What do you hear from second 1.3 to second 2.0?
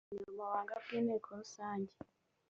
rusange